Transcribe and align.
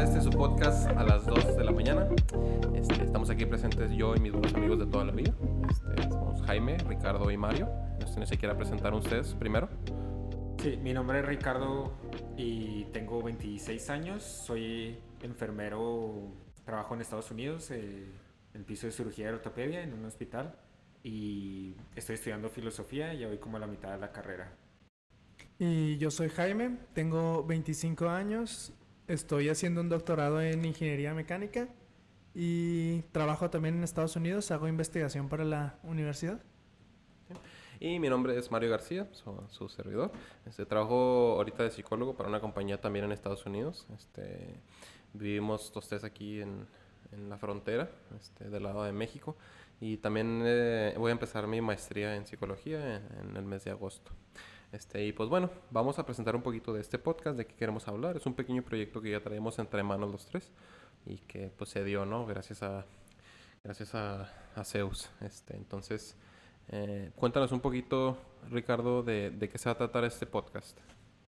A 0.00 0.04
este 0.04 0.22
su 0.22 0.30
podcast 0.30 0.88
a 0.88 1.04
las 1.04 1.26
2 1.26 1.58
de 1.58 1.62
la 1.62 1.72
mañana. 1.72 2.08
Este, 2.74 3.04
estamos 3.04 3.28
aquí 3.28 3.44
presentes 3.44 3.90
yo 3.90 4.16
y 4.16 4.20
mis 4.20 4.32
buenos 4.32 4.54
amigos 4.54 4.78
de 4.78 4.86
toda 4.86 5.04
la 5.04 5.12
vida. 5.12 5.34
Este, 5.68 6.08
somos 6.08 6.40
Jaime, 6.46 6.78
Ricardo 6.78 7.30
y 7.30 7.36
Mario. 7.36 7.68
No 8.00 8.06
sé 8.06 8.18
si 8.20 8.26
se 8.26 8.38
quiera 8.38 8.56
presentar 8.56 8.94
ustedes 8.94 9.34
primero. 9.34 9.68
Sí, 10.56 10.78
mi 10.82 10.94
nombre 10.94 11.18
es 11.18 11.26
Ricardo 11.26 11.92
y 12.38 12.84
tengo 12.94 13.22
26 13.22 13.90
años. 13.90 14.22
Soy 14.22 14.96
enfermero, 15.20 16.32
trabajo 16.64 16.94
en 16.94 17.02
Estados 17.02 17.30
Unidos, 17.30 17.70
eh, 17.70 18.06
en 18.54 18.64
piso 18.64 18.86
de 18.86 18.94
cirugía 18.94 19.26
de 19.26 19.34
ortopedia 19.34 19.82
en 19.82 19.92
un 19.92 20.06
hospital 20.06 20.56
y 21.02 21.76
estoy 21.94 22.14
estudiando 22.14 22.48
filosofía 22.48 23.12
y 23.12 23.18
ya 23.18 23.26
voy 23.26 23.36
como 23.36 23.58
a 23.58 23.60
la 23.60 23.66
mitad 23.66 23.92
de 23.92 23.98
la 23.98 24.12
carrera. 24.12 24.50
Y 25.58 25.98
yo 25.98 26.10
soy 26.10 26.30
Jaime, 26.30 26.78
tengo 26.94 27.44
25 27.44 28.08
años, 28.08 28.72
estoy 29.10 29.48
haciendo 29.48 29.80
un 29.80 29.88
doctorado 29.88 30.40
en 30.40 30.64
ingeniería 30.64 31.12
mecánica 31.14 31.68
y 32.34 33.02
trabajo 33.12 33.50
también 33.50 33.76
en 33.76 33.84
Estados 33.84 34.16
Unidos, 34.16 34.50
hago 34.50 34.68
investigación 34.68 35.28
para 35.28 35.44
la 35.44 35.78
universidad. 35.82 36.40
Y 37.80 37.98
mi 37.98 38.08
nombre 38.08 38.36
es 38.38 38.50
Mario 38.50 38.70
García, 38.70 39.08
soy 39.12 39.34
su 39.48 39.68
servidor. 39.68 40.12
Este, 40.46 40.66
trabajo 40.66 41.34
ahorita 41.36 41.62
de 41.62 41.70
psicólogo 41.70 42.14
para 42.14 42.28
una 42.28 42.40
compañía 42.40 42.80
también 42.80 43.06
en 43.06 43.12
Estados 43.12 43.46
Unidos. 43.46 43.86
Este, 43.96 44.60
vivimos 45.14 45.72
los 45.74 45.88
tres 45.88 46.04
aquí 46.04 46.42
en, 46.42 46.66
en 47.12 47.30
la 47.30 47.38
frontera, 47.38 47.90
este, 48.20 48.50
del 48.50 48.62
lado 48.62 48.84
de 48.84 48.92
México. 48.92 49.36
Y 49.80 49.96
también 49.96 50.42
eh, 50.44 50.94
voy 50.98 51.08
a 51.08 51.12
empezar 51.12 51.46
mi 51.46 51.62
maestría 51.62 52.14
en 52.16 52.26
psicología 52.26 52.96
en, 52.96 53.30
en, 53.30 53.36
el 53.36 53.44
mes 53.44 53.64
de 53.64 53.70
agosto. 53.70 54.12
Este, 54.72 55.04
y 55.04 55.12
pues 55.12 55.28
bueno, 55.28 55.50
vamos 55.70 55.98
a 55.98 56.06
presentar 56.06 56.36
un 56.36 56.42
poquito 56.42 56.72
de 56.72 56.80
este 56.80 56.98
podcast, 56.98 57.36
de 57.36 57.46
qué 57.46 57.54
queremos 57.54 57.88
hablar. 57.88 58.16
Es 58.16 58.26
un 58.26 58.34
pequeño 58.34 58.62
proyecto 58.62 59.00
que 59.00 59.10
ya 59.10 59.20
traemos 59.20 59.58
entre 59.58 59.82
manos 59.82 60.10
los 60.10 60.26
tres 60.26 60.52
y 61.06 61.18
que 61.18 61.50
pues 61.56 61.70
se 61.70 61.82
dio, 61.82 62.06
¿no? 62.06 62.24
Gracias 62.26 62.62
a, 62.62 62.86
gracias 63.64 63.94
a, 63.94 64.32
a 64.54 64.64
Zeus. 64.64 65.10
Este, 65.22 65.56
entonces, 65.56 66.16
eh, 66.68 67.10
cuéntanos 67.16 67.50
un 67.50 67.60
poquito, 67.60 68.16
Ricardo, 68.48 69.02
de, 69.02 69.30
de 69.30 69.48
qué 69.48 69.58
se 69.58 69.68
va 69.68 69.72
a 69.72 69.78
tratar 69.78 70.04
este 70.04 70.26
podcast. 70.26 70.78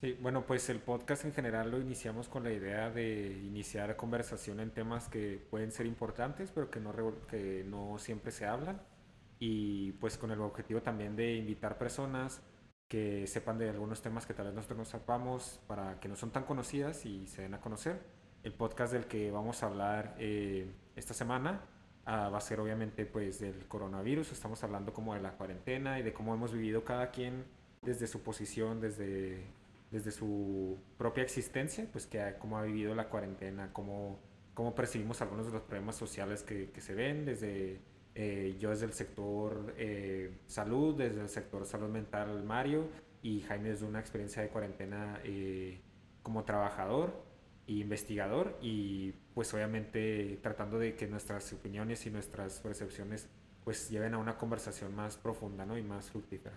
Sí, 0.00 0.16
bueno, 0.20 0.44
pues 0.46 0.68
el 0.68 0.80
podcast 0.80 1.24
en 1.24 1.32
general 1.32 1.70
lo 1.70 1.80
iniciamos 1.80 2.28
con 2.28 2.44
la 2.44 2.52
idea 2.52 2.90
de 2.90 3.40
iniciar 3.44 3.96
conversación 3.96 4.60
en 4.60 4.70
temas 4.70 5.08
que 5.08 5.44
pueden 5.50 5.72
ser 5.72 5.86
importantes, 5.86 6.52
pero 6.52 6.70
que 6.70 6.78
no, 6.78 6.92
que 7.28 7.64
no 7.66 7.98
siempre 7.98 8.30
se 8.30 8.46
hablan. 8.46 8.80
Y 9.40 9.92
pues 9.92 10.18
con 10.18 10.30
el 10.30 10.40
objetivo 10.40 10.82
también 10.82 11.16
de 11.16 11.34
invitar 11.34 11.78
personas 11.78 12.42
que 12.88 13.26
sepan 13.26 13.58
de 13.58 13.70
algunos 13.70 14.02
temas 14.02 14.26
que 14.26 14.34
tal 14.34 14.46
vez 14.46 14.54
nosotros 14.54 14.78
no 14.78 14.84
sepamos 14.84 15.60
para 15.66 15.98
que 16.00 16.08
no 16.08 16.16
son 16.16 16.30
tan 16.30 16.44
conocidas 16.44 17.06
y 17.06 17.26
se 17.26 17.42
den 17.42 17.54
a 17.54 17.60
conocer. 17.60 18.00
El 18.42 18.52
podcast 18.52 18.92
del 18.92 19.06
que 19.06 19.30
vamos 19.30 19.62
a 19.62 19.66
hablar 19.66 20.14
eh, 20.18 20.70
esta 20.96 21.14
semana 21.14 21.62
uh, 22.06 22.30
va 22.30 22.38
a 22.38 22.40
ser 22.40 22.60
obviamente 22.60 23.06
pues 23.06 23.40
del 23.40 23.66
coronavirus. 23.66 24.32
Estamos 24.32 24.62
hablando 24.62 24.92
como 24.92 25.14
de 25.14 25.20
la 25.20 25.32
cuarentena 25.32 25.98
y 25.98 26.02
de 26.02 26.12
cómo 26.12 26.34
hemos 26.34 26.52
vivido 26.52 26.84
cada 26.84 27.10
quien 27.10 27.44
desde 27.82 28.06
su 28.06 28.22
posición, 28.22 28.80
desde 28.80 29.44
desde 29.94 30.10
su 30.10 30.76
propia 30.98 31.22
existencia, 31.22 31.86
pues 31.92 32.06
que 32.06 32.34
cómo 32.40 32.58
ha 32.58 32.64
vivido 32.64 32.96
la 32.96 33.08
cuarentena, 33.08 33.72
cómo, 33.72 34.18
cómo 34.52 34.74
percibimos 34.74 35.22
algunos 35.22 35.46
de 35.46 35.52
los 35.52 35.62
problemas 35.62 35.94
sociales 35.94 36.42
que, 36.42 36.70
que 36.72 36.80
se 36.80 36.94
ven, 36.94 37.24
desde 37.24 37.80
eh, 38.14 38.56
yo 38.60 38.70
desde 38.70 38.86
el 38.86 38.92
sector 38.92 39.74
eh, 39.76 40.38
salud, 40.46 40.96
desde 40.96 41.20
el 41.20 41.28
sector 41.28 41.66
salud 41.66 41.88
mental 41.88 42.44
Mario 42.44 42.88
y 43.22 43.40
Jaime 43.40 43.70
desde 43.70 43.86
una 43.86 43.98
experiencia 43.98 44.42
de 44.42 44.50
cuarentena 44.50 45.20
eh, 45.24 45.80
como 46.22 46.44
trabajador 46.44 47.24
e 47.66 47.72
investigador 47.72 48.56
y 48.60 49.12
pues 49.34 49.52
obviamente 49.54 50.38
tratando 50.42 50.78
de 50.78 50.94
que 50.94 51.08
nuestras 51.08 51.52
opiniones 51.52 52.06
y 52.06 52.10
nuestras 52.10 52.60
percepciones 52.60 53.28
pues 53.64 53.90
lleven 53.90 54.14
a 54.14 54.18
una 54.18 54.36
conversación 54.36 54.94
más 54.94 55.16
profunda 55.16 55.64
¿no? 55.66 55.76
y 55.76 55.82
más 55.82 56.10
fructífera. 56.10 56.54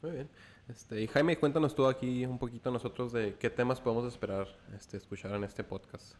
Muy 0.00 0.12
bien. 0.12 0.28
Este, 0.68 1.02
y 1.02 1.06
Jaime, 1.08 1.36
cuéntanos 1.38 1.74
tú 1.74 1.86
aquí 1.86 2.24
un 2.24 2.38
poquito 2.38 2.70
nosotros 2.70 3.12
de 3.12 3.34
qué 3.34 3.50
temas 3.50 3.80
podemos 3.80 4.10
esperar 4.10 4.46
este, 4.74 4.96
escuchar 4.96 5.34
en 5.34 5.44
este 5.44 5.64
podcast. 5.64 6.14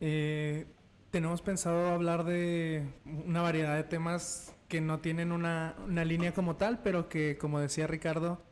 Eh, 0.00 0.66
tenemos 1.10 1.42
pensado 1.42 1.88
hablar 1.88 2.24
de 2.24 2.86
una 3.04 3.42
variedad 3.42 3.76
de 3.76 3.84
temas 3.84 4.54
que 4.68 4.80
no 4.80 5.00
tienen 5.00 5.32
una, 5.32 5.76
una, 5.86 6.04
línea 6.04 6.34
como 6.34 6.56
tal, 6.56 6.82
pero 6.82 7.08
que, 7.08 7.38
como 7.38 7.58
decía 7.58 7.86
Ricardo, 7.86 8.42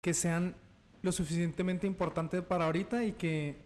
que 0.00 0.14
sean 0.14 0.56
lo 1.02 1.12
suficientemente 1.12 1.86
importantes 1.86 2.42
para 2.42 2.66
ahorita 2.66 3.04
y 3.04 3.12
que 3.12 3.64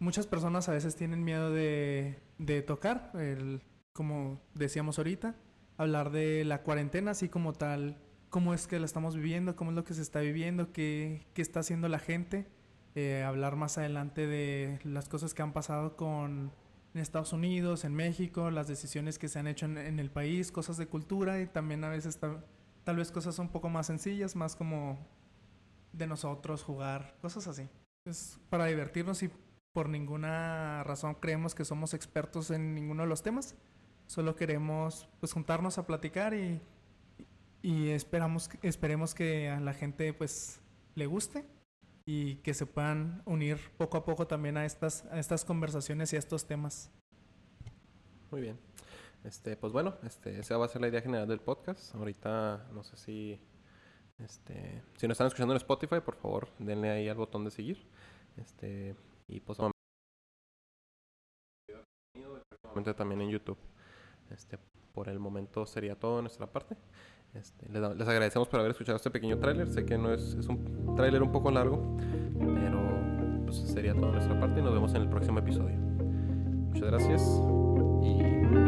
muchas 0.00 0.26
personas 0.26 0.68
a 0.68 0.72
veces 0.72 0.96
tienen 0.96 1.22
miedo 1.22 1.52
de, 1.52 2.18
de 2.38 2.62
tocar, 2.62 3.12
el, 3.14 3.62
como 3.92 4.40
decíamos 4.54 4.98
ahorita, 4.98 5.36
hablar 5.76 6.10
de 6.10 6.44
la 6.44 6.62
cuarentena, 6.62 7.12
así 7.12 7.28
como 7.28 7.52
tal 7.52 7.98
cómo 8.30 8.54
es 8.54 8.66
que 8.66 8.78
la 8.78 8.86
estamos 8.86 9.16
viviendo, 9.16 9.56
cómo 9.56 9.70
es 9.70 9.76
lo 9.76 9.84
que 9.84 9.94
se 9.94 10.02
está 10.02 10.20
viviendo, 10.20 10.72
qué, 10.72 11.26
qué 11.34 11.42
está 11.42 11.60
haciendo 11.60 11.88
la 11.88 11.98
gente. 11.98 12.46
Eh, 12.94 13.22
hablar 13.22 13.56
más 13.56 13.78
adelante 13.78 14.26
de 14.26 14.80
las 14.82 15.08
cosas 15.08 15.32
que 15.32 15.42
han 15.42 15.52
pasado 15.52 15.96
con 15.96 16.52
en 16.94 17.00
Estados 17.00 17.32
Unidos, 17.32 17.84
en 17.84 17.94
México, 17.94 18.50
las 18.50 18.68
decisiones 18.68 19.18
que 19.18 19.28
se 19.28 19.38
han 19.38 19.46
hecho 19.46 19.66
en, 19.66 19.78
en 19.78 19.98
el 19.98 20.10
país, 20.10 20.50
cosas 20.50 20.76
de 20.76 20.86
cultura 20.86 21.40
y 21.40 21.46
también 21.46 21.84
a 21.84 21.88
veces 21.88 22.18
tal, 22.18 22.96
vez 22.96 23.10
cosas 23.10 23.38
un 23.38 23.48
poco 23.48 23.68
más 23.68 23.86
sencillas, 23.86 24.36
más 24.36 24.56
como 24.56 24.98
de 25.92 26.06
nosotros 26.06 26.62
jugar, 26.62 27.16
cosas 27.20 27.46
así. 27.46 27.68
Es 28.04 28.38
para 28.48 28.66
divertirnos 28.66 29.22
y 29.22 29.30
por 29.72 29.88
ninguna 29.88 30.82
razón 30.84 31.14
creemos 31.14 31.54
que 31.54 31.64
somos 31.64 31.94
expertos 31.94 32.50
en 32.50 32.74
ninguno 32.74 33.02
de 33.02 33.08
los 33.08 33.22
temas. 33.22 33.54
Solo 34.06 34.34
queremos 34.36 35.08
pues 35.20 35.32
juntarnos 35.32 35.76
a 35.76 35.86
platicar 35.86 36.32
y 36.32 36.60
y 37.62 37.90
esperamos 37.90 38.50
esperemos 38.62 39.14
que 39.14 39.48
a 39.48 39.60
la 39.60 39.74
gente 39.74 40.12
pues 40.12 40.60
le 40.94 41.06
guste 41.06 41.44
y 42.10 42.36
que 42.36 42.54
se 42.54 42.64
puedan 42.64 43.20
unir 43.26 43.58
poco 43.76 43.98
a 43.98 44.04
poco 44.06 44.26
también 44.26 44.56
a 44.56 44.64
estas 44.64 45.04
a 45.10 45.18
estas 45.18 45.44
conversaciones 45.44 46.10
y 46.14 46.16
a 46.16 46.18
estos 46.18 46.46
temas. 46.46 46.90
Muy 48.30 48.40
bien. 48.40 48.58
Este, 49.24 49.58
pues 49.58 49.74
bueno, 49.74 49.94
este, 50.04 50.38
esa 50.38 50.56
va 50.56 50.64
a 50.64 50.68
ser 50.68 50.80
la 50.80 50.88
idea 50.88 51.02
general 51.02 51.28
del 51.28 51.40
podcast. 51.40 51.94
Ahorita 51.94 52.66
no 52.72 52.82
sé 52.82 52.96
si 52.96 53.38
este, 54.18 54.82
si 54.96 55.06
nos 55.06 55.16
están 55.16 55.26
escuchando 55.26 55.52
en 55.52 55.58
Spotify, 55.58 56.00
por 56.02 56.16
favor, 56.16 56.48
denle 56.58 56.88
ahí 56.88 57.08
al 57.10 57.16
botón 57.18 57.44
de 57.44 57.50
seguir. 57.50 57.86
Este, 58.38 58.96
y 59.26 59.40
pues 59.40 59.58
también 62.96 63.20
en 63.20 63.28
YouTube. 63.28 63.58
Este, 64.30 64.58
por 64.94 65.10
el 65.10 65.18
momento 65.18 65.66
sería 65.66 65.94
todo 65.94 66.16
de 66.16 66.22
nuestra 66.22 66.46
parte. 66.46 66.74
Este, 67.34 67.68
les, 67.68 67.82
agradecemos 67.82 68.48
por 68.48 68.60
haber 68.60 68.72
escuchado 68.72 68.96
este 68.96 69.10
pequeño 69.10 69.38
tráiler. 69.38 69.68
Sé 69.68 69.84
que 69.84 69.98
no 69.98 70.12
es, 70.12 70.34
un 70.48 70.94
tráiler 70.96 71.22
un 71.22 71.32
poco 71.32 71.50
largo, 71.50 71.96
pero 72.38 72.80
pues, 73.44 73.58
sería 73.58 73.94
todo 73.94 74.06
de 74.06 74.12
nuestra 74.12 74.38
parte 74.38 74.60
y 74.60 74.62
nos 74.62 74.72
vemos 74.72 74.94
en 74.94 75.02
el 75.02 75.08
próximo 75.08 75.38
episodio. 75.38 75.76
Muchas 75.76 76.90
gracias 76.90 77.22
y 78.02 78.67